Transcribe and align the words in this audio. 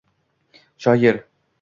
Shoir 0.77 1.23